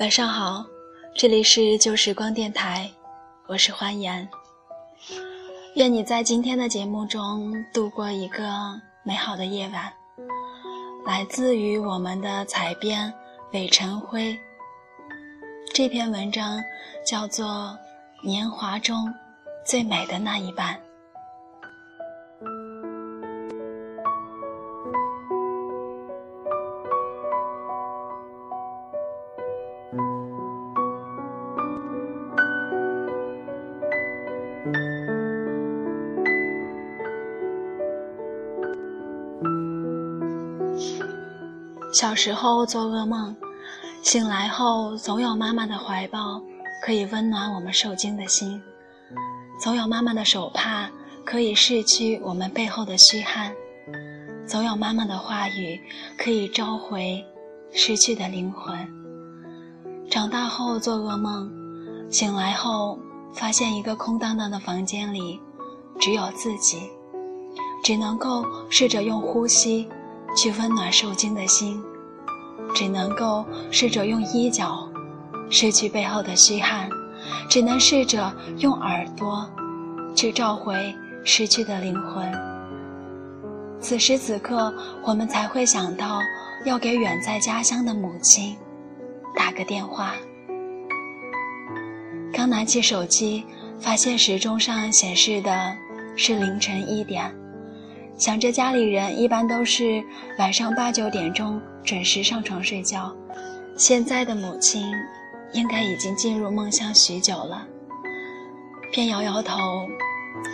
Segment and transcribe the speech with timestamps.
[0.00, 0.66] 晚上好，
[1.14, 2.90] 这里是旧时光电台，
[3.46, 4.28] 我是欢颜。
[5.76, 8.44] 愿你在今天的节目中度过一个
[9.04, 9.92] 美好的夜晚。
[11.06, 13.12] 来自于我们的采编
[13.52, 14.36] 韦晨辉。
[15.72, 16.60] 这篇文章
[17.06, 17.46] 叫做
[18.26, 19.06] 《年华中
[19.64, 20.74] 最美的那一半》。
[41.94, 43.36] 小时候做噩梦，
[44.02, 46.42] 醒来后总有妈妈的怀抱
[46.82, 48.60] 可以温暖我们受惊的心，
[49.60, 50.90] 总有妈妈的手帕
[51.24, 53.52] 可以拭去我们背后的虚汗，
[54.44, 55.80] 总有妈妈的话语
[56.18, 57.24] 可以召回
[57.70, 58.76] 失去的灵魂。
[60.10, 61.48] 长大后做噩梦，
[62.10, 62.98] 醒来后
[63.32, 65.40] 发现一个空荡荡的房间里
[66.00, 66.90] 只有自己，
[67.84, 69.88] 只能够试着用呼吸。
[70.36, 71.82] 去温暖受惊的心，
[72.74, 74.88] 只能够试着用衣角
[75.50, 76.88] 拭去背后的虚汗，
[77.48, 79.48] 只能试着用耳朵
[80.14, 80.94] 去召回
[81.24, 82.30] 失去的灵魂。
[83.80, 86.20] 此时此刻，我们才会想到
[86.64, 88.56] 要给远在家乡的母亲
[89.36, 90.14] 打个电话。
[92.32, 93.44] 刚拿起手机，
[93.78, 95.76] 发现时钟上显示的
[96.16, 97.32] 是凌晨一点。
[98.16, 100.02] 想着家里人一般都是
[100.38, 103.14] 晚上八九点钟准时上床睡觉，
[103.76, 104.86] 现在的母亲
[105.52, 107.66] 应该已经进入梦乡许久了，
[108.92, 109.58] 便摇摇头，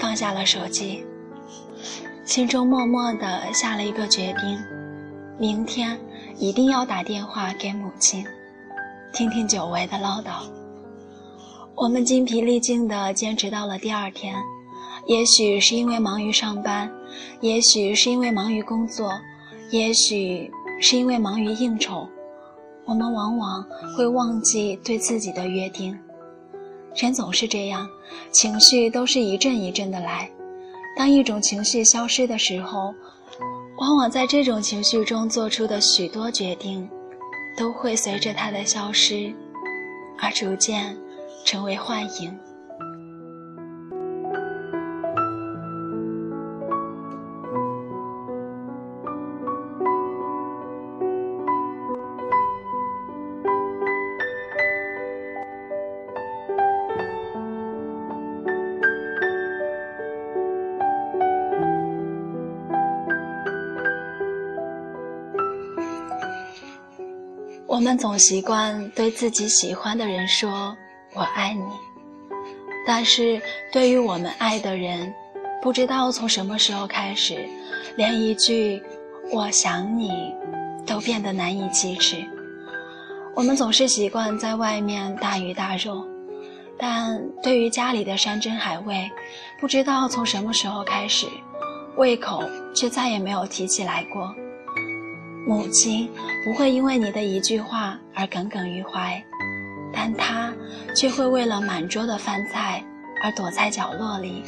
[0.00, 1.06] 放下了手机，
[2.24, 4.58] 心中默默地下了一个决定：
[5.38, 5.96] 明天
[6.36, 8.26] 一定要打电话给母亲，
[9.12, 10.42] 听听久违的唠叨。
[11.76, 14.34] 我们精疲力尽地坚持到了第二天。
[15.06, 16.90] 也许是因为忙于上班，
[17.40, 19.12] 也许是因为忙于工作，
[19.70, 20.50] 也许
[20.80, 22.08] 是因为忙于应酬，
[22.86, 23.64] 我们往往
[23.96, 25.98] 会忘记对自己的约定。
[26.96, 27.86] 人总是这样，
[28.30, 30.30] 情绪都是一阵一阵的来。
[30.96, 32.94] 当一种情绪消失的时候，
[33.78, 36.88] 往往在这种情绪中做出的许多决定，
[37.58, 39.34] 都会随着它的消失，
[40.18, 40.96] 而逐渐
[41.44, 42.38] 成为幻影。
[67.74, 70.76] 我们总习惯对自己喜欢的人说
[71.12, 71.64] “我爱你”，
[72.86, 73.42] 但是
[73.72, 75.12] 对于我们爱的人，
[75.60, 77.44] 不知道从什么时候开始，
[77.96, 78.80] 连一句
[79.32, 80.32] “我想你”
[80.86, 82.24] 都变得难以启齿。
[83.34, 86.06] 我们总是习惯在外面大鱼大肉，
[86.78, 89.10] 但对于家里的山珍海味，
[89.58, 91.26] 不知道从什么时候开始，
[91.96, 92.40] 胃口
[92.72, 94.32] 却再也没有提起来过。
[95.46, 96.10] 母亲
[96.42, 99.22] 不会因为你的一句话而耿耿于怀，
[99.92, 100.52] 但她
[100.96, 102.82] 却会为了满桌的饭菜
[103.22, 104.42] 而躲在角落里，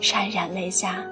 [0.00, 1.04] 潸然泪下。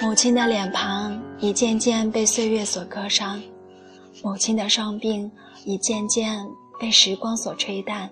[0.00, 3.40] 母亲的脸庞已渐渐被岁月所割伤。
[4.22, 5.30] 母亲的伤病
[5.64, 6.46] 已渐渐
[6.78, 8.10] 被时光所吹淡，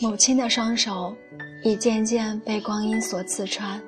[0.00, 1.14] 母亲的双手
[1.62, 3.80] 已渐渐被光阴所刺穿。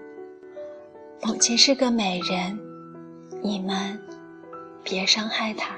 [1.23, 2.59] 母亲是个美人，
[3.43, 4.01] 你们
[4.85, 5.77] 别伤害她。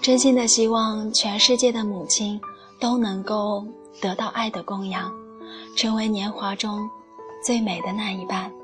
[0.00, 2.40] 真心的希望全世界的母亲
[2.80, 3.64] 都能够
[4.00, 5.12] 得到爱的供养
[5.76, 6.88] 成为年华中
[7.44, 8.57] 最美的那一半。